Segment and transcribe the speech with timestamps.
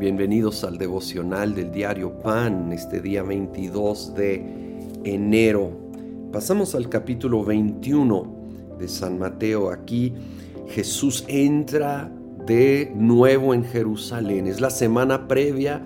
[0.00, 4.42] Bienvenidos al devocional del diario Pan, este día 22 de
[5.04, 5.72] enero.
[6.32, 9.70] Pasamos al capítulo 21 de San Mateo.
[9.70, 10.14] Aquí
[10.68, 12.10] Jesús entra
[12.46, 14.46] de nuevo en Jerusalén.
[14.46, 15.84] Es la semana previa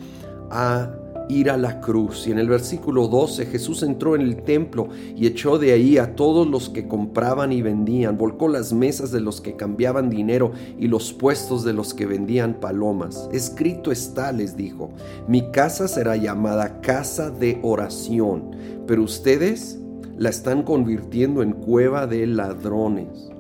[0.49, 0.95] a
[1.29, 2.27] ir a la cruz.
[2.27, 6.15] Y en el versículo 12 Jesús entró en el templo y echó de ahí a
[6.15, 10.89] todos los que compraban y vendían, volcó las mesas de los que cambiaban dinero y
[10.89, 13.29] los puestos de los que vendían palomas.
[13.33, 14.91] Escrito está, les dijo,
[15.29, 19.79] mi casa será llamada casa de oración, pero ustedes
[20.17, 23.31] la están convirtiendo en cueva de ladrones.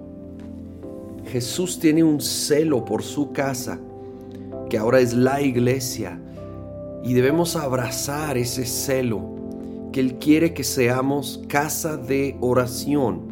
[1.26, 3.80] Jesús tiene un celo por su casa,
[4.68, 6.20] que ahora es la iglesia
[7.04, 9.20] y debemos abrazar ese celo
[9.92, 13.28] que Él quiere que seamos casa de oración.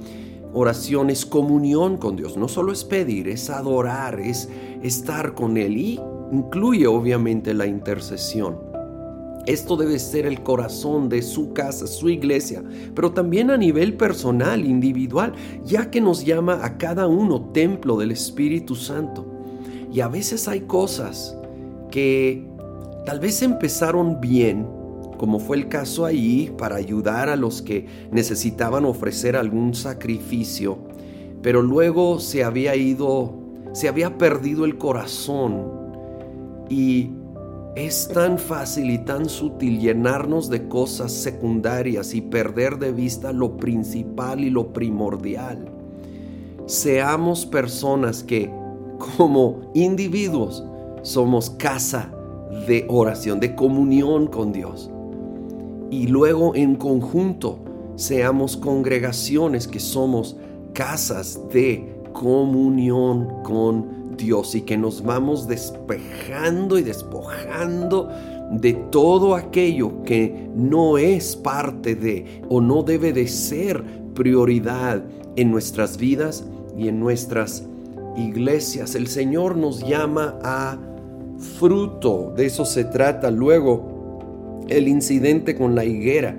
[0.53, 4.51] Oración es comunión con Dios, no solo es pedir, es adorar, es
[4.83, 8.59] estar con Él y incluye obviamente la intercesión.
[9.47, 12.63] Esto debe ser el corazón de su casa, su iglesia,
[12.95, 15.33] pero también a nivel personal, individual,
[15.65, 19.27] ya que nos llama a cada uno templo del Espíritu Santo.
[19.91, 21.37] Y a veces hay cosas
[21.91, 22.52] que
[23.05, 24.65] Tal vez empezaron bien,
[25.19, 30.79] como fue el caso ahí, para ayudar a los que necesitaban ofrecer algún sacrificio,
[31.43, 33.35] pero luego se había ido,
[33.73, 35.65] se había perdido el corazón
[36.69, 37.11] y
[37.75, 43.57] es tan fácil y tan sutil llenarnos de cosas secundarias y perder de vista lo
[43.57, 45.73] principal y lo primordial.
[46.67, 48.49] Seamos personas que
[49.17, 50.63] como individuos
[51.03, 52.13] somos casa
[52.67, 54.91] de oración, de comunión con Dios.
[55.91, 57.59] Y luego en conjunto
[57.97, 60.37] seamos congregaciones que somos
[60.73, 68.09] casas de comunión con Dios y que nos vamos despejando y despojando
[68.51, 73.83] de todo aquello que no es parte de o no debe de ser
[74.15, 75.03] prioridad
[75.37, 76.45] en nuestras vidas
[76.77, 77.67] y en nuestras
[78.17, 78.95] iglesias.
[78.95, 80.79] El Señor nos llama a
[81.43, 82.33] fruto.
[82.37, 86.37] De eso se trata luego el incidente con la higuera.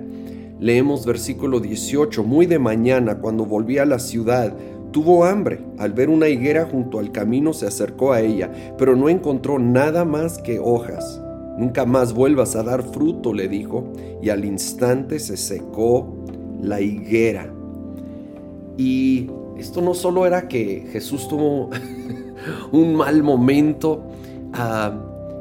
[0.58, 2.24] Leemos versículo 18.
[2.24, 4.54] Muy de mañana, cuando volvía a la ciudad,
[4.92, 5.60] tuvo hambre.
[5.78, 10.04] Al ver una higuera junto al camino se acercó a ella, pero no encontró nada
[10.04, 11.20] más que hojas.
[11.58, 16.16] Nunca más vuelvas a dar fruto, le dijo, y al instante se secó
[16.60, 17.52] la higuera.
[18.76, 21.70] Y esto no solo era que Jesús tuvo
[22.72, 24.02] un mal momento,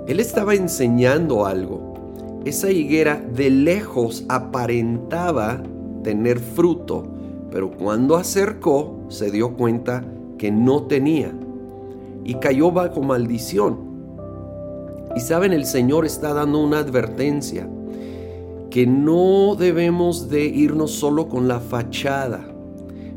[0.07, 2.41] él estaba enseñando algo.
[2.45, 5.63] Esa higuera de lejos aparentaba
[6.03, 7.07] tener fruto,
[7.51, 10.03] pero cuando acercó se dio cuenta
[10.37, 11.31] que no tenía
[12.25, 13.77] y cayó bajo maldición.
[15.15, 17.69] Y saben, el Señor está dando una advertencia
[18.69, 22.43] que no debemos de irnos solo con la fachada,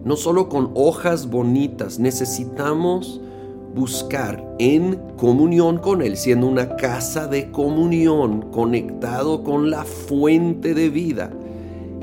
[0.04, 3.22] no solo con hojas bonitas, necesitamos
[3.76, 10.88] buscar en comunión con Él, siendo una casa de comunión, conectado con la fuente de
[10.88, 11.30] vida,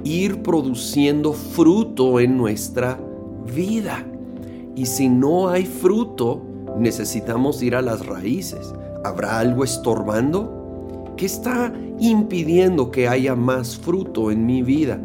[0.03, 2.99] ir produciendo fruto en nuestra
[3.53, 4.05] vida.
[4.75, 6.41] Y si no hay fruto,
[6.77, 8.71] necesitamos ir a las raíces.
[9.03, 11.11] ¿Habrá algo estorbando?
[11.17, 14.99] ¿Qué está impidiendo que haya más fruto en mi vida?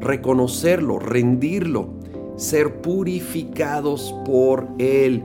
[0.00, 1.88] Reconocerlo, rendirlo,
[2.36, 5.24] ser purificados por Él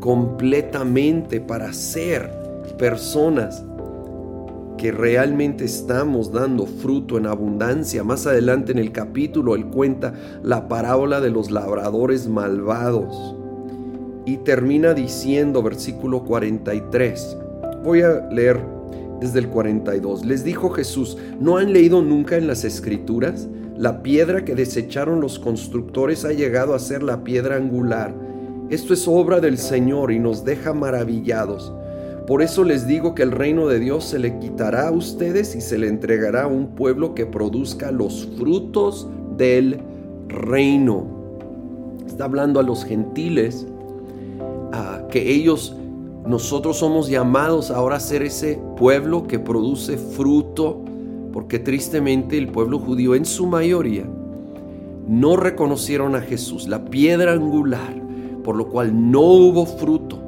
[0.00, 2.30] completamente para ser
[2.78, 3.64] personas
[4.76, 8.04] que realmente estamos dando fruto en abundancia.
[8.04, 13.34] Más adelante en el capítulo él cuenta la parábola de los labradores malvados
[14.24, 17.36] y termina diciendo versículo 43.
[17.82, 18.60] Voy a leer
[19.20, 20.24] desde el 42.
[20.24, 23.48] Les dijo Jesús, ¿no han leído nunca en las escrituras?
[23.76, 28.27] La piedra que desecharon los constructores ha llegado a ser la piedra angular
[28.70, 31.72] esto es obra del Señor y nos deja maravillados.
[32.26, 35.62] Por eso les digo que el reino de Dios se le quitará a ustedes y
[35.62, 39.80] se le entregará a un pueblo que produzca los frutos del
[40.28, 41.06] reino.
[42.06, 43.66] Está hablando a los gentiles,
[44.72, 45.74] a que ellos,
[46.26, 50.82] nosotros somos llamados ahora a ser ese pueblo que produce fruto,
[51.32, 54.04] porque tristemente el pueblo judío en su mayoría
[55.06, 57.97] no reconocieron a Jesús, la piedra angular
[58.48, 60.18] por lo cual no hubo fruto.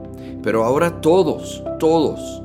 [0.43, 2.43] Pero ahora todos, todos,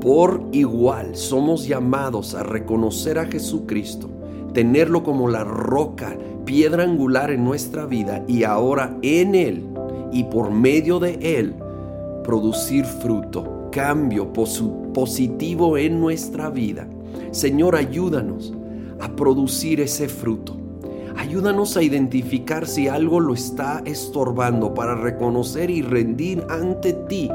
[0.00, 4.08] por igual somos llamados a reconocer a Jesucristo,
[4.54, 9.66] tenerlo como la roca, piedra angular en nuestra vida y ahora en Él
[10.12, 11.52] y por medio de Él
[12.22, 16.86] producir fruto cambio positivo en nuestra vida.
[17.32, 18.54] Señor, ayúdanos
[19.00, 20.59] a producir ese fruto.
[21.16, 27.30] Ayúdanos a identificar si algo lo está estorbando para reconocer y rendir ante ti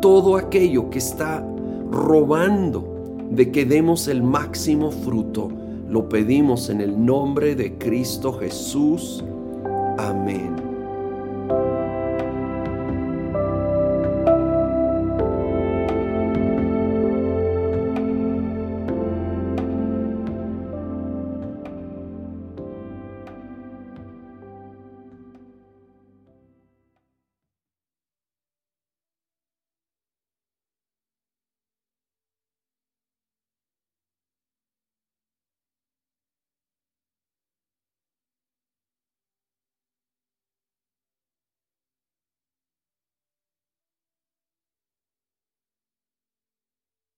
[0.00, 1.44] todo aquello que está
[1.90, 2.90] robando
[3.30, 5.50] de que demos el máximo fruto.
[5.88, 9.24] Lo pedimos en el nombre de Cristo Jesús.
[9.98, 10.69] Amén.